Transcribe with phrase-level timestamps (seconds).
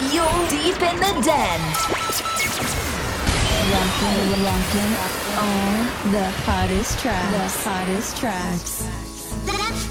[0.00, 1.60] You're deep in the den.
[3.70, 4.92] Rocking, rocking
[5.38, 7.30] on the hottest tracks.
[7.30, 8.88] The hottest tracks.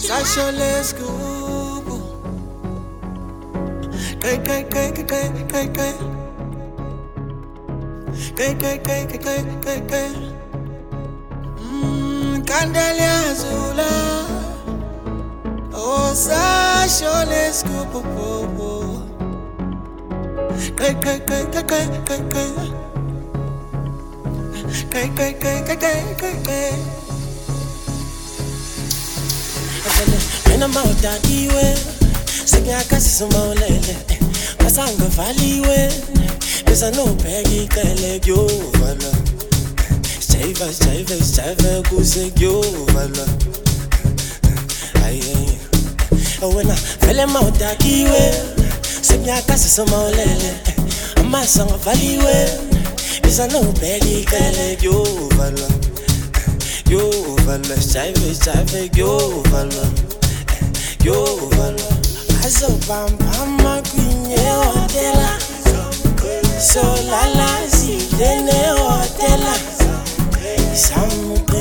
[0.03, 1.07] Sasha let's go.
[4.19, 5.93] Kay, kay, kay, kay, kay, kay, kay.
[8.35, 10.11] Kay, kay, kay, kay, kay, kay, kay.
[11.63, 13.93] Mm, Candelia Zula.
[15.73, 19.02] Oh, Sasha let's go.
[30.49, 31.77] Mina mawudadiwe
[32.45, 33.95] sengiyakasisumaulele
[34.63, 35.91] basangavaliwe eh.
[36.65, 39.13] bezanobheka icele kuyovalwa
[40.19, 43.27] sijayiva sijayive sijayive kuze kuyovalwa
[45.05, 45.57] aye
[46.55, 48.33] wena vele mawudakiwe
[49.13, 50.53] semi akasisoma olele
[51.21, 52.35] amasanga avaliwe
[53.27, 55.69] eza na obeli kele gyovalwa
[56.89, 59.85] gyovalwa shave shave gyovalwa
[61.03, 61.91] gyovalwa
[62.45, 65.31] azobambamakwinye hotela
[66.73, 69.55] solala zidene hotela
[70.75, 71.52] samk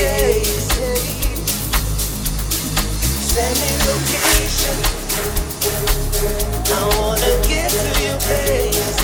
[0.00, 0.68] on your case.
[3.32, 4.76] Send me location.
[6.72, 8.96] I wanna get to your.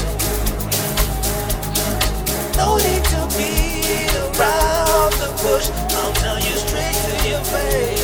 [2.56, 5.28] No need to beat around the.
[5.96, 7.95] I'll tell you straight to your face.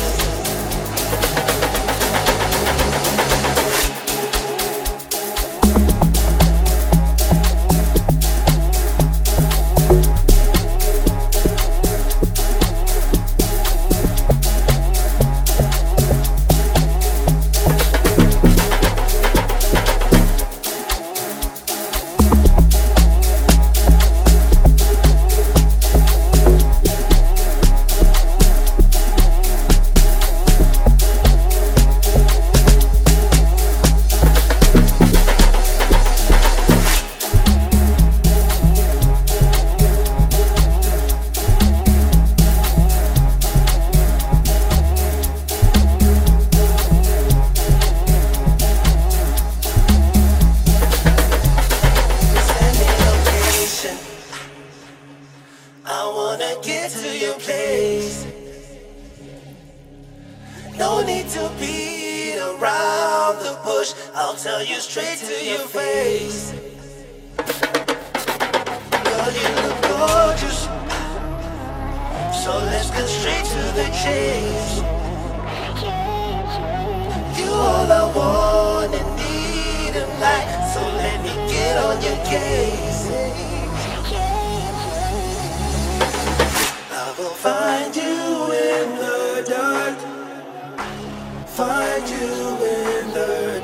[63.83, 63.93] Bush.
[64.15, 66.53] I'll tell you straight to your face.
[69.03, 70.59] Girl, you look gorgeous.
[72.43, 74.73] So let's get straight to the chase.
[77.37, 80.51] You all I want and need in life.
[80.73, 83.01] So let me get on your case.
[86.91, 88.13] I will find you
[88.69, 89.97] in the dark.
[91.47, 92.27] Find you
[92.65, 93.62] in the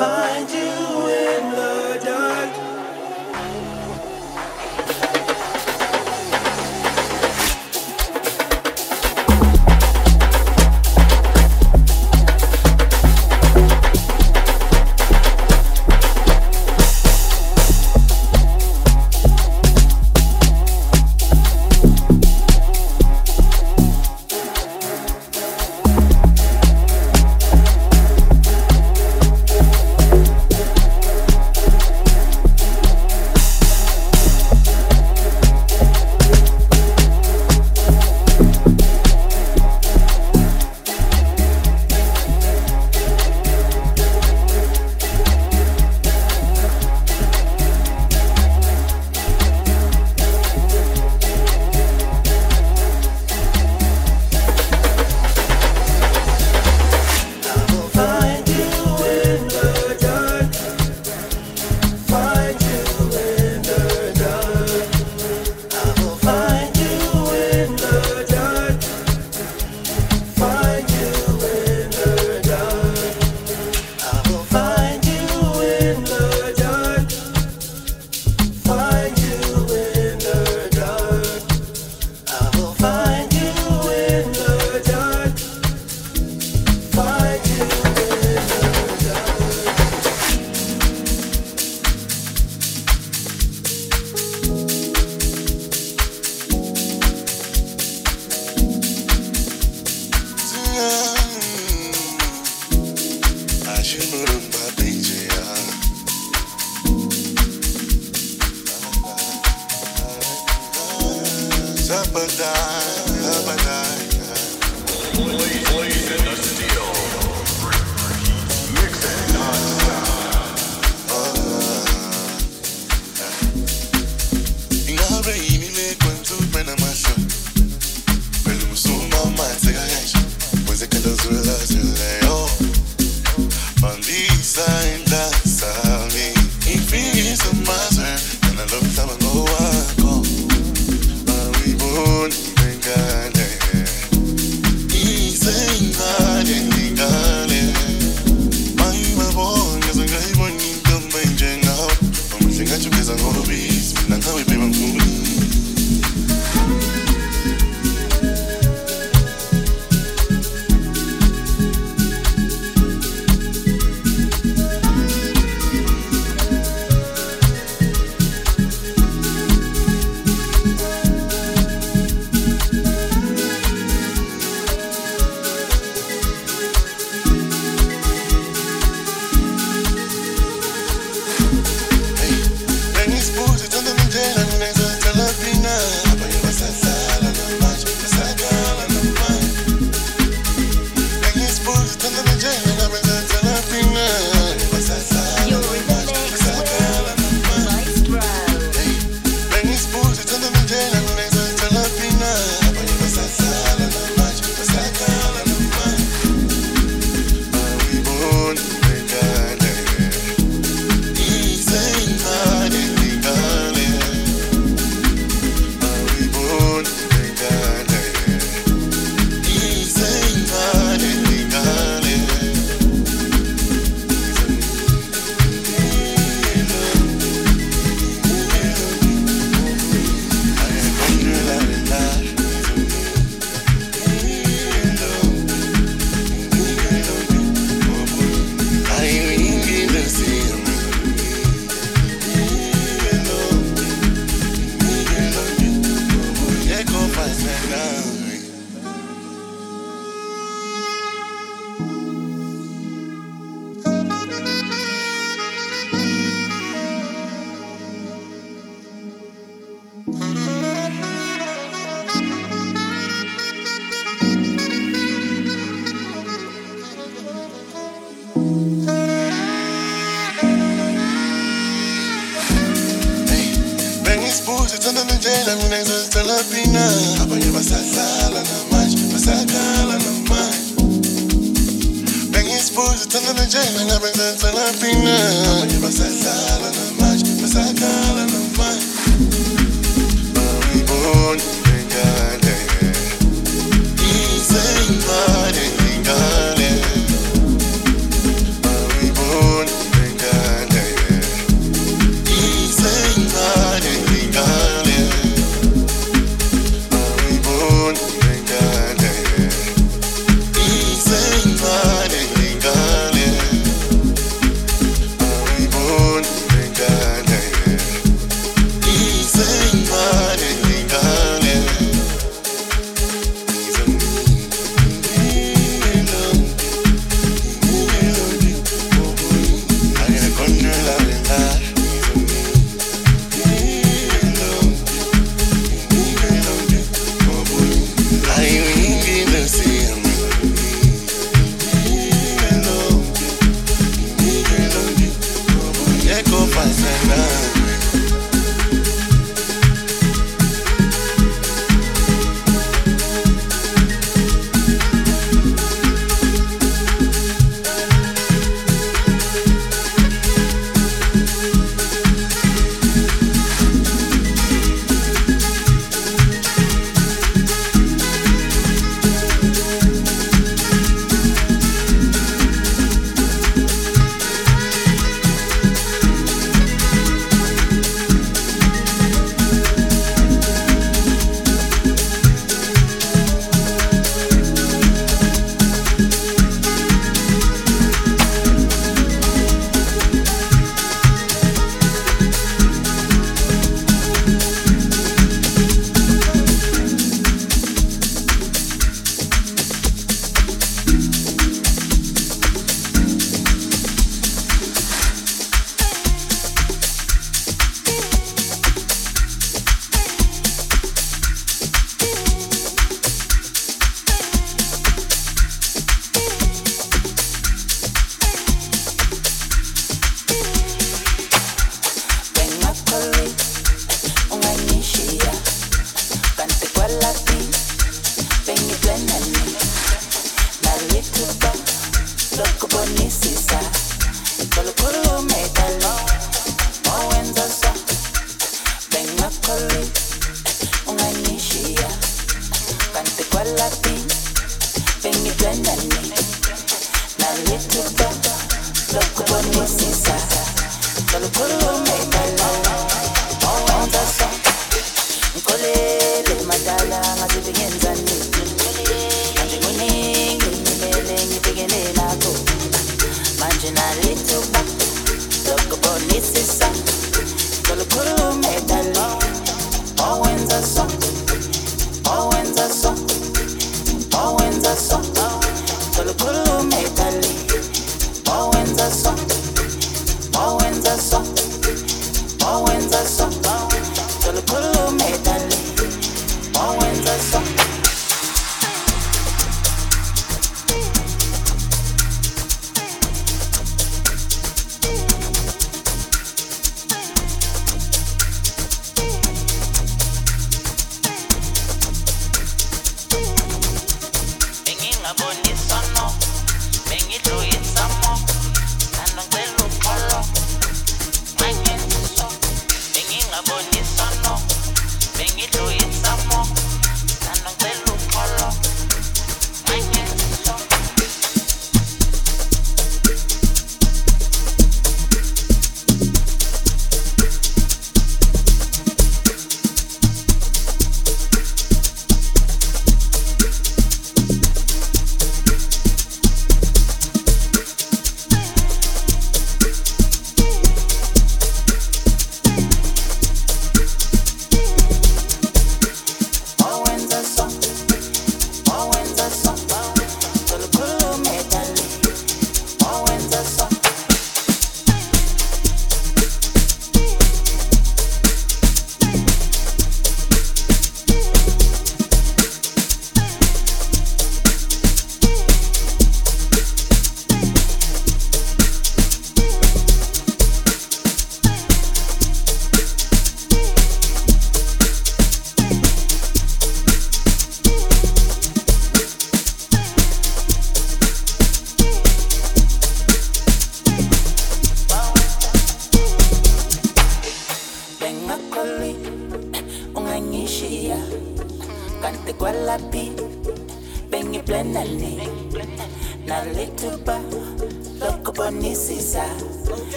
[0.00, 0.79] find you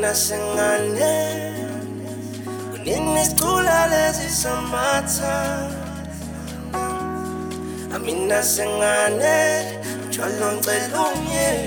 [0.00, 1.54] nationale.
[2.72, 5.68] Und in this cool, alles ist am Matze.
[7.94, 11.66] Amina sengane, mjwalo ncelunye.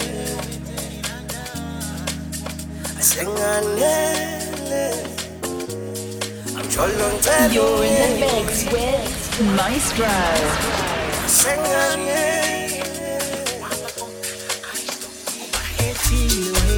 [2.99, 4.93] Asenganele,
[6.55, 7.53] mjwalo ncelunye.
[7.53, 10.05] You're in the mix with Maestro.
[11.25, 12.51] Asenganele.
[16.11, 16.70] Feel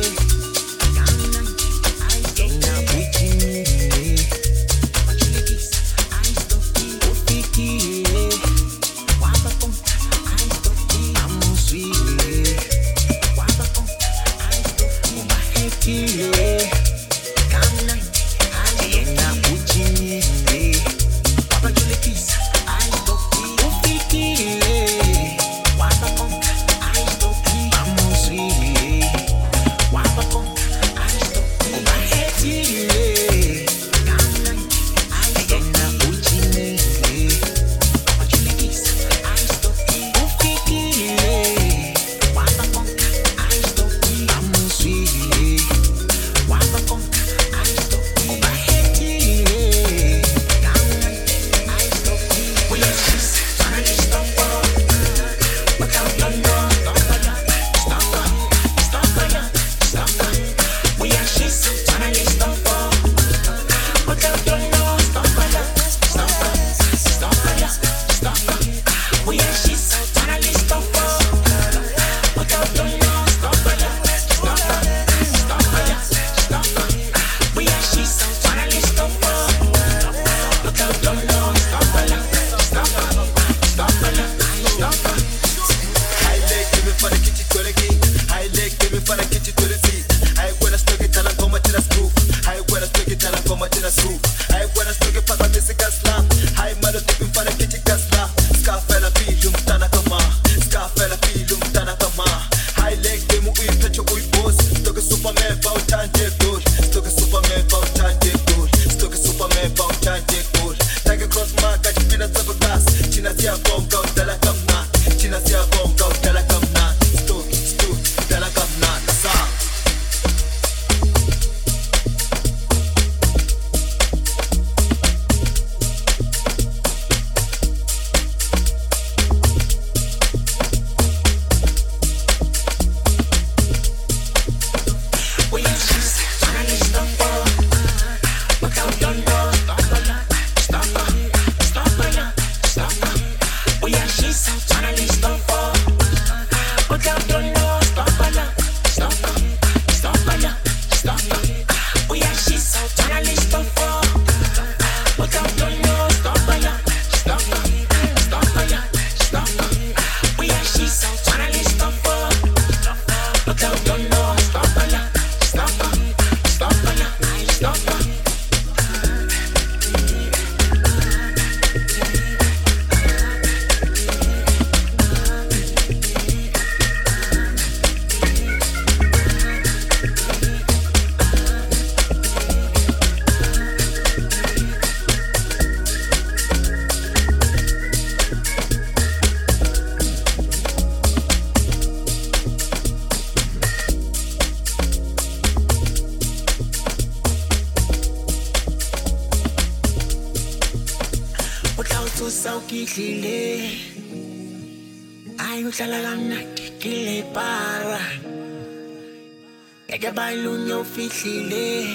[210.94, 211.88] balunye ufihlile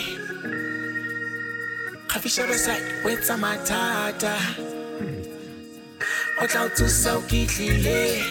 [2.08, 4.36] khafisha beside wetsa mathata.
[6.42, 8.22] O tla o tsosa ukihlile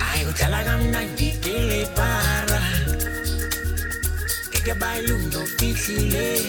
[0.00, 2.60] ayi uhlala kamnandi kile para
[4.50, 6.42] ngeke balunye ufihlile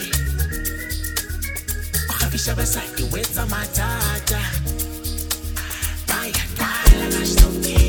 [2.08, 4.42] Khafisha beside wetsa mathata.
[6.08, 7.89] Baya twala na shtoki Ikhoshi